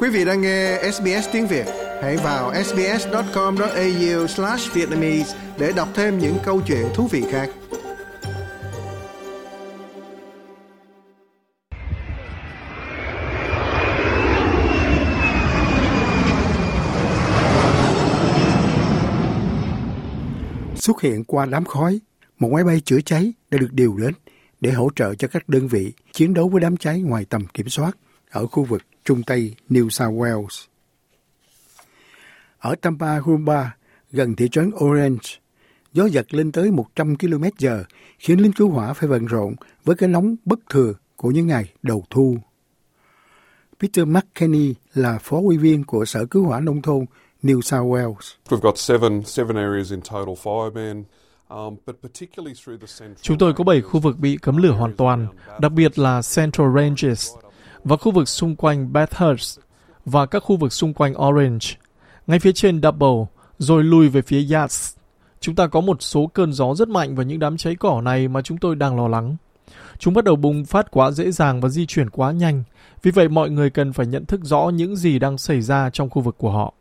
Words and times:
Quý 0.00 0.08
vị 0.08 0.24
đang 0.24 0.40
nghe 0.40 0.90
SBS 0.92 1.28
tiếng 1.32 1.46
Việt, 1.46 1.66
hãy 2.02 2.16
vào 2.16 2.54
sbs.com.au/vietnamese 2.64 5.36
để 5.58 5.72
đọc 5.76 5.88
thêm 5.94 6.18
những 6.18 6.36
câu 6.44 6.62
chuyện 6.66 6.86
thú 6.94 7.06
vị 7.06 7.24
khác. 7.30 7.50
Xuất 20.74 21.02
hiện 21.02 21.24
qua 21.24 21.46
đám 21.46 21.64
khói, 21.64 22.00
một 22.38 22.48
máy 22.52 22.64
bay 22.64 22.80
chữa 22.84 23.00
cháy 23.00 23.32
đã 23.50 23.58
được 23.58 23.72
điều 23.72 23.96
đến 23.96 24.14
để 24.60 24.70
hỗ 24.70 24.90
trợ 24.96 25.14
cho 25.14 25.28
các 25.28 25.48
đơn 25.48 25.68
vị 25.68 25.92
chiến 26.12 26.34
đấu 26.34 26.48
với 26.48 26.60
đám 26.60 26.76
cháy 26.76 27.00
ngoài 27.00 27.24
tầm 27.24 27.46
kiểm 27.46 27.68
soát 27.68 27.96
ở 28.30 28.46
khu 28.46 28.64
vực 28.64 28.82
Trung 29.04 29.22
Tây 29.22 29.54
New 29.70 29.88
South 29.88 30.14
Wales. 30.14 30.66
Ở 32.58 32.74
Tampa, 32.74 33.18
Humba, 33.18 33.76
gần 34.10 34.36
thị 34.36 34.48
trấn 34.48 34.70
Orange, 34.84 35.28
gió 35.92 36.04
giật 36.04 36.34
lên 36.34 36.52
tới 36.52 36.70
100 36.70 37.16
km 37.16 37.44
h 37.44 37.66
khiến 38.18 38.38
lính 38.38 38.52
cứu 38.52 38.70
hỏa 38.70 38.92
phải 38.92 39.08
bận 39.08 39.26
rộn 39.26 39.54
với 39.84 39.96
cái 39.96 40.08
nóng 40.08 40.36
bất 40.44 40.58
thừa 40.70 40.94
của 41.16 41.30
những 41.30 41.46
ngày 41.46 41.72
đầu 41.82 42.04
thu. 42.10 42.36
Peter 43.80 44.06
McKenney 44.06 44.74
là 44.94 45.18
phó 45.18 45.36
ủy 45.36 45.56
viên 45.56 45.84
của 45.84 46.04
Sở 46.04 46.26
Cứu 46.26 46.44
hỏa 46.44 46.60
Nông 46.60 46.82
thôn 46.82 47.04
New 47.42 47.60
South 47.60 47.86
Wales. 47.86 48.34
We've 48.48 48.60
got 48.60 48.78
seven, 48.78 49.22
seven 49.24 49.56
areas 49.56 49.90
in 49.90 50.00
total 50.00 50.34
fireman. 50.42 51.02
Um, 51.48 51.76
Chúng 53.22 53.38
tôi 53.38 53.52
có 53.52 53.64
7 53.64 53.80
khu 53.80 54.00
vực 54.00 54.18
bị 54.18 54.36
cấm 54.36 54.56
lửa 54.56 54.70
hoàn 54.70 54.96
toàn, 54.96 55.26
đặc 55.60 55.72
biệt 55.72 55.98
là 55.98 56.20
Central 56.36 56.66
Ranges 56.76 57.30
và 57.84 57.96
khu 57.96 58.12
vực 58.12 58.28
xung 58.28 58.56
quanh 58.56 58.92
Bathurst 58.92 59.60
và 60.04 60.26
các 60.26 60.40
khu 60.40 60.56
vực 60.56 60.72
xung 60.72 60.94
quanh 60.94 61.14
Orange. 61.22 61.66
Ngay 62.26 62.38
phía 62.38 62.52
trên 62.52 62.82
Double, 62.82 63.24
rồi 63.58 63.84
lùi 63.84 64.08
về 64.08 64.22
phía 64.22 64.54
Yates. 64.54 64.94
Chúng 65.40 65.54
ta 65.54 65.66
có 65.66 65.80
một 65.80 66.02
số 66.02 66.26
cơn 66.26 66.52
gió 66.52 66.74
rất 66.74 66.88
mạnh 66.88 67.14
và 67.14 67.24
những 67.24 67.38
đám 67.38 67.56
cháy 67.56 67.76
cỏ 67.76 68.00
này 68.00 68.28
mà 68.28 68.42
chúng 68.42 68.58
tôi 68.58 68.76
đang 68.76 68.96
lo 68.96 69.08
lắng. 69.08 69.36
Chúng 69.98 70.14
bắt 70.14 70.24
đầu 70.24 70.36
bùng 70.36 70.64
phát 70.64 70.90
quá 70.90 71.10
dễ 71.10 71.30
dàng 71.30 71.60
và 71.60 71.68
di 71.68 71.86
chuyển 71.86 72.10
quá 72.10 72.32
nhanh, 72.32 72.62
vì 73.02 73.10
vậy 73.10 73.28
mọi 73.28 73.50
người 73.50 73.70
cần 73.70 73.92
phải 73.92 74.06
nhận 74.06 74.24
thức 74.26 74.40
rõ 74.44 74.70
những 74.74 74.96
gì 74.96 75.18
đang 75.18 75.38
xảy 75.38 75.60
ra 75.60 75.90
trong 75.90 76.10
khu 76.10 76.22
vực 76.22 76.38
của 76.38 76.50
họ. 76.50 76.74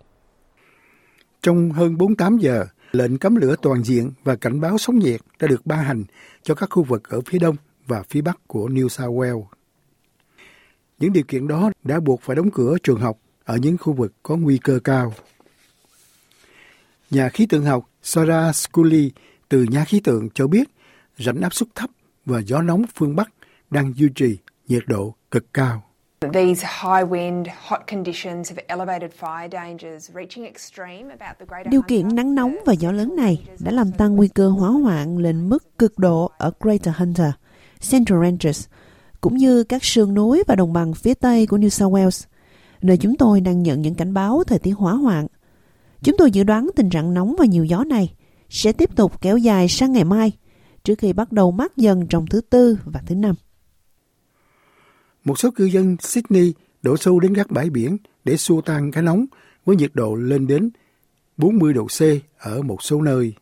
Trong 1.42 1.72
hơn 1.72 1.98
48 1.98 2.38
giờ, 2.38 2.66
lệnh 2.92 3.18
cấm 3.18 3.36
lửa 3.36 3.56
toàn 3.62 3.84
diện 3.84 4.12
và 4.24 4.36
cảnh 4.36 4.62
báo 4.62 4.78
sóng 4.78 5.00
nhiệt 5.00 5.22
đã 5.40 5.48
được 5.48 5.66
ban 5.66 5.80
hành 5.80 6.04
cho 6.44 6.56
các 6.56 6.70
khu 6.70 6.84
vực 6.84 7.10
ở 7.10 7.22
phía 7.26 7.40
đông 7.40 7.56
và 7.88 8.04
phía 8.10 8.22
bắc 8.22 8.40
của 8.48 8.68
New 8.68 8.88
South 8.88 9.12
Wales. 9.12 9.44
Những 11.00 11.14
điều 11.14 11.24
kiện 11.28 11.48
đó 11.48 11.72
đã 11.84 12.00
buộc 12.00 12.22
phải 12.22 12.36
đóng 12.36 12.52
cửa 12.52 12.78
trường 12.84 13.00
học 13.00 13.18
ở 13.44 13.58
những 13.58 13.78
khu 13.78 13.94
vực 13.94 14.14
có 14.24 14.36
nguy 14.36 14.58
cơ 14.58 14.80
cao. 14.84 15.14
Nhà 17.12 17.30
khí 17.30 17.46
tượng 17.46 17.66
học 17.66 17.90
Sarah 18.02 18.56
Scully 18.56 19.12
từ 19.50 19.64
nhà 19.64 19.86
khí 19.86 20.00
tượng 20.04 20.30
cho 20.34 20.48
biết 20.48 20.64
rãnh 21.18 21.42
áp 21.42 21.54
suất 21.54 21.70
thấp 21.76 21.90
và 22.26 22.40
gió 22.40 22.62
nóng 22.62 22.84
phương 22.96 23.16
Bắc 23.16 23.30
đang 23.70 23.94
duy 23.96 24.08
trì 24.16 24.38
nhiệt 24.68 24.84
độ 24.88 25.16
cực 25.32 25.54
cao. 25.54 25.84
Điều 31.70 31.82
kiện 31.82 32.16
nắng 32.16 32.36
nóng 32.36 32.58
và 32.66 32.74
gió 32.74 32.92
lớn 32.92 33.16
này 33.16 33.46
đã 33.60 33.72
làm 33.72 33.92
tăng 33.92 34.16
nguy 34.16 34.28
cơ 34.28 34.50
hỏa 34.50 34.70
hoạn 34.70 35.18
lên 35.18 35.50
mức 35.50 35.78
cực 35.80 36.00
độ 36.00 36.32
ở 36.38 36.52
Greater 36.60 36.96
Hunter, 36.96 37.32
Central 37.92 38.24
Ranges, 38.24 38.68
cũng 39.22 39.38
như 39.38 39.64
các 39.64 39.84
sườn 39.84 40.14
núi 40.14 40.44
và 40.48 40.56
đồng 40.56 40.74
bằng 40.74 40.94
phía 40.94 41.14
tây 41.14 41.48
của 41.48 41.58
New 41.58 41.70
South 41.70 41.94
Wales, 41.94 42.28
nơi 42.82 42.98
chúng 42.98 43.18
tôi 43.18 43.42
đang 43.42 43.64
nhận 43.64 43.82
những 43.82 43.96
cảnh 43.96 44.14
báo 44.14 44.44
thời 44.48 44.60
tiết 44.60 44.72
hỏa 44.72 44.94
hoạn. 44.94 45.28
Chúng 46.04 46.16
tôi 46.18 46.32
dự 46.32 46.44
đoán 46.44 46.70
tình 46.76 46.90
trạng 46.90 47.14
nóng 47.14 47.36
và 47.40 47.46
nhiều 47.46 47.66
gió 47.66 47.84
này 47.84 48.14
sẽ 48.50 48.72
tiếp 48.72 48.96
tục 48.96 49.22
kéo 49.22 49.38
dài 49.38 49.68
sang 49.68 49.92
ngày 49.92 50.04
mai, 50.04 50.32
trước 50.84 51.00
khi 51.00 51.14
bắt 51.14 51.32
đầu 51.32 51.52
mát 51.52 51.78
dần 51.78 52.08
trong 52.08 52.26
thứ 52.28 52.42
Tư 52.42 52.80
và 52.86 53.02
thứ 53.06 53.16
Năm. 53.16 53.36
Một 55.24 55.40
số 55.40 55.52
cư 55.52 55.66
dân 55.66 55.98
Sydney 56.02 56.54
đổ 56.82 56.98
xô 56.98 57.20
đến 57.20 57.36
các 57.36 57.52
bãi 57.52 57.70
biển 57.70 57.98
để 58.24 58.38
xua 58.38 58.62
tan 58.62 58.92
cái 58.92 59.04
nóng 59.04 59.26
với 59.66 59.76
nhiệt 59.76 59.92
độ 59.94 60.16
lên 60.16 60.48
đến 60.48 60.70
40 61.38 61.74
độ 61.74 61.88
C 61.88 62.02
ở 62.38 62.62
một 62.62 62.84
số 62.84 63.02
nơi. 63.02 63.34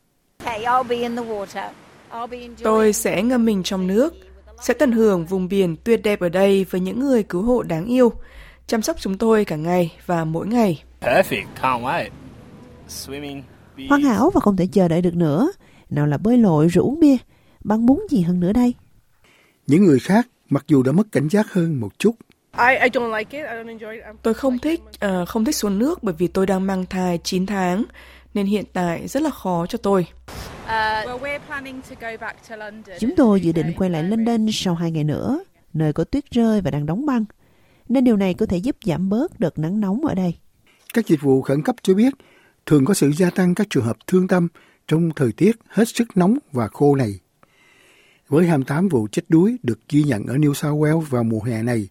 Tôi 2.64 2.94
sẽ 2.94 3.24
ngâm 3.24 3.46
mình 3.46 3.64
trong 3.64 3.88
nước, 3.88 4.14
sẽ 4.62 4.74
tận 4.74 4.92
hưởng 4.92 5.26
vùng 5.26 5.48
biển 5.48 5.76
tuyệt 5.84 6.04
đẹp 6.04 6.20
ở 6.20 6.30
đây 6.30 6.66
với 6.70 6.82
những 6.82 7.00
người 7.00 7.24
cứu 7.24 7.42
hộ 7.42 7.64
đáng 7.64 7.86
yêu, 7.86 8.14
chăm 8.68 8.82
sóc 8.82 8.96
chúng 9.00 9.18
tôi 9.18 9.46
cả 9.46 9.56
ngày 9.56 9.92
và 10.06 10.26
mỗi 10.26 10.48
ngày. 10.48 10.84
Perfect, 11.02 11.46
can't 11.62 11.82
wait. 11.82 12.10
Swimming, 12.90 13.42
beer. 13.78 13.90
Hoàn 13.90 14.02
hảo 14.02 14.32
và 14.34 14.42
không 14.42 14.58
thể 14.58 14.68
chờ 14.72 14.88
đợi 14.88 15.02
được 15.02 15.16
nữa. 15.16 15.52
Nào 15.90 16.08
là 16.08 16.18
bơi 16.18 16.38
lội 16.38 16.68
rồi 16.68 16.84
uống 16.84 17.00
bia. 17.00 17.18
Bạn 17.64 17.86
muốn 17.86 18.08
gì 18.10 18.22
hơn 18.22 18.40
nữa 18.40 18.54
đây? 18.54 18.74
Những 19.68 19.86
người 19.86 20.00
khác 20.00 20.28
mặc 20.50 20.66
dù 20.68 20.84
đã 20.84 20.92
mất 20.92 21.08
cảnh 21.12 21.28
giác 21.28 21.54
hơn 21.54 21.80
một 21.80 22.00
chút. 22.00 22.16
Tôi 24.22 24.34
không 24.34 24.60
thích 24.60 24.82
uh, 25.06 25.28
không 25.28 25.46
thích 25.46 25.56
xuống 25.56 25.80
nước 25.80 26.04
bởi 26.04 26.16
vì 26.18 26.28
tôi 26.28 26.46
đang 26.46 26.68
mang 26.68 26.86
thai 26.86 27.20
9 27.24 27.46
tháng 27.46 27.84
nên 28.34 28.46
hiện 28.46 28.66
tại 28.74 29.08
rất 29.08 29.24
là 29.24 29.30
khó 29.30 29.66
cho 29.70 29.78
tôi. 29.78 30.08
Chúng 33.00 33.16
tôi 33.16 33.42
dự 33.42 33.52
định 33.52 33.74
quay 33.78 33.90
lại 33.90 34.04
London 34.04 34.48
sau 34.52 34.76
hai 34.76 34.92
ngày 34.92 35.04
nữa, 35.04 35.44
nơi 35.74 35.94
có 35.94 36.04
tuyết 36.04 36.32
rơi 36.32 36.62
và 36.62 36.72
đang 36.72 36.86
đóng 36.86 37.06
băng. 37.06 37.26
Nên 37.90 38.04
điều 38.04 38.18
này 38.18 38.34
có 38.34 38.46
thể 38.46 38.58
giúp 38.58 38.76
giảm 38.86 39.10
bớt 39.10 39.40
đợt 39.40 39.60
nắng 39.60 39.80
nóng 39.80 40.06
ở 40.06 40.16
đây. 40.16 40.36
Các 40.94 41.08
dịch 41.08 41.22
vụ 41.22 41.42
khẩn 41.42 41.62
cấp 41.62 41.76
cho 41.82 41.94
biết 41.94 42.14
thường 42.66 42.86
có 42.86 42.94
sự 42.94 43.12
gia 43.18 43.30
tăng 43.30 43.56
các 43.56 43.68
trường 43.70 43.86
hợp 43.86 43.98
thương 44.08 44.28
tâm 44.28 44.48
trong 44.88 45.10
thời 45.16 45.32
tiết 45.32 45.52
hết 45.68 45.88
sức 45.88 46.08
nóng 46.18 46.38
và 46.52 46.68
khô 46.68 46.96
này. 46.96 47.20
Với 48.28 48.48
28 48.48 48.90
vụ 48.90 49.08
chết 49.12 49.22
đuối 49.30 49.58
được 49.64 49.80
ghi 49.90 50.04
nhận 50.04 50.26
ở 50.26 50.36
New 50.36 50.54
South 50.54 50.82
Wales 50.82 51.00
vào 51.00 51.24
mùa 51.24 51.42
hè 51.42 51.64
này, 51.64 51.88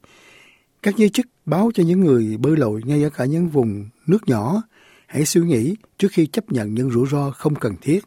các 0.82 0.96
giới 0.96 1.08
chức 1.08 1.26
báo 1.46 1.70
cho 1.74 1.82
những 1.82 2.00
người 2.00 2.36
bơi 2.36 2.56
lội 2.56 2.82
ngay 2.84 3.02
ở 3.02 3.10
cả 3.10 3.24
những 3.24 3.48
vùng 3.48 3.88
nước 4.06 4.28
nhỏ 4.28 4.62
hãy 5.06 5.24
suy 5.24 5.40
nghĩ 5.40 5.76
trước 5.98 6.08
khi 6.12 6.26
chấp 6.26 6.52
nhận 6.52 6.74
những 6.74 6.90
rủi 6.90 7.06
ro 7.10 7.30
không 7.30 7.54
cần 7.54 7.76
thiết. 7.80 8.00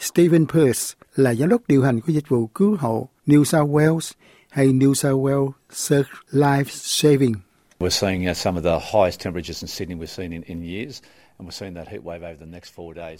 Stephen 0.00 0.46
Pearce 0.46 0.94
là 1.16 1.34
giám 1.34 1.48
đốc 1.48 1.62
điều 1.68 1.82
hành 1.82 2.00
của 2.00 2.12
dịch 2.12 2.28
vụ 2.28 2.46
cứu 2.46 2.76
hộ 2.80 3.08
New 3.26 3.44
South 3.44 3.70
Wales 3.70 4.12
hay 4.50 4.66
New 4.66 4.94
South 4.94 5.16
Wales 5.16 5.50
Search 5.70 6.08
Life 6.30 6.64
Saving. 6.68 7.34
We're 7.80 7.88
seeing 7.88 8.30
uh, 8.30 8.36
some 8.36 8.60
of 8.60 8.64
the 8.64 8.86
highest 8.92 9.24
temperatures 9.24 9.62
in 9.62 9.68
Sydney 9.68 9.98
we've 9.98 10.06
seen 10.06 10.30
in, 10.30 10.42
in 10.42 10.62
years. 10.62 11.02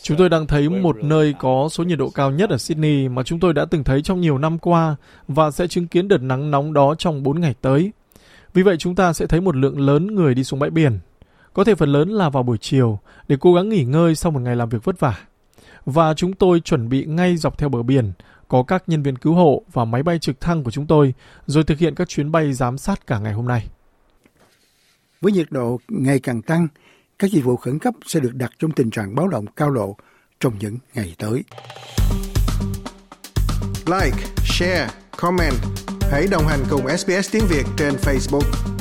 Chúng 0.02 0.16
tôi 0.18 0.28
đang 0.28 0.46
thấy 0.46 0.68
một 0.68 0.96
nơi 1.02 1.34
có 1.38 1.68
số 1.70 1.84
nhiệt 1.84 1.98
độ 1.98 2.10
cao 2.10 2.30
nhất 2.30 2.50
ở 2.50 2.58
Sydney 2.58 3.08
mà 3.08 3.22
chúng 3.22 3.40
tôi 3.40 3.54
đã 3.54 3.64
từng 3.64 3.84
thấy 3.84 4.02
trong 4.02 4.20
nhiều 4.20 4.38
năm 4.38 4.58
qua 4.58 4.96
và 5.28 5.50
sẽ 5.50 5.66
chứng 5.66 5.86
kiến 5.86 6.08
đợt 6.08 6.22
nắng 6.22 6.50
nóng 6.50 6.72
đó 6.72 6.94
trong 6.98 7.22
4 7.22 7.40
ngày 7.40 7.54
tới. 7.60 7.92
Vì 8.54 8.62
vậy 8.62 8.76
chúng 8.78 8.94
ta 8.94 9.12
sẽ 9.12 9.26
thấy 9.26 9.40
một 9.40 9.56
lượng 9.56 9.80
lớn 9.80 10.06
người 10.06 10.34
đi 10.34 10.44
xuống 10.44 10.60
bãi 10.60 10.70
biển. 10.70 10.98
Có 11.52 11.64
thể 11.64 11.74
phần 11.74 11.92
lớn 11.92 12.08
là 12.08 12.30
vào 12.30 12.42
buổi 12.42 12.58
chiều 12.58 12.98
để 13.28 13.36
cố 13.40 13.54
gắng 13.54 13.68
nghỉ 13.68 13.84
ngơi 13.84 14.14
sau 14.14 14.32
một 14.32 14.40
ngày 14.40 14.56
làm 14.56 14.68
việc 14.68 14.84
vất 14.84 15.00
vả. 15.00 15.16
Và 15.84 16.14
chúng 16.14 16.32
tôi 16.32 16.60
chuẩn 16.60 16.88
bị 16.88 17.04
ngay 17.04 17.36
dọc 17.36 17.58
theo 17.58 17.68
bờ 17.68 17.82
biển, 17.82 18.12
có 18.48 18.62
các 18.62 18.82
nhân 18.86 19.02
viên 19.02 19.18
cứu 19.18 19.34
hộ 19.34 19.62
và 19.72 19.84
máy 19.84 20.02
bay 20.02 20.18
trực 20.18 20.40
thăng 20.40 20.64
của 20.64 20.70
chúng 20.70 20.86
tôi, 20.86 21.14
rồi 21.46 21.64
thực 21.64 21.78
hiện 21.78 21.94
các 21.94 22.08
chuyến 22.08 22.32
bay 22.32 22.52
giám 22.52 22.78
sát 22.78 23.06
cả 23.06 23.18
ngày 23.18 23.32
hôm 23.32 23.46
nay. 23.46 23.66
Với 25.20 25.32
nhiệt 25.32 25.46
độ 25.50 25.80
ngày 25.88 26.20
càng 26.20 26.42
tăng, 26.42 26.68
các 27.18 27.30
dịch 27.30 27.44
vụ 27.44 27.56
khẩn 27.56 27.78
cấp 27.78 27.94
sẽ 28.06 28.20
được 28.20 28.34
đặt 28.34 28.50
trong 28.58 28.72
tình 28.72 28.90
trạng 28.90 29.14
báo 29.14 29.28
động 29.28 29.46
cao 29.46 29.70
độ 29.70 29.96
trong 30.40 30.58
những 30.58 30.78
ngày 30.94 31.14
tới. 31.18 31.44
Like, 33.86 34.26
share, 34.44 34.88
comment. 35.16 35.54
Hãy 36.10 36.26
đồng 36.30 36.46
hành 36.46 36.60
cùng 36.70 36.98
SBS 36.98 37.32
tiếng 37.32 37.46
Việt 37.48 37.64
trên 37.76 37.94
Facebook. 37.94 38.79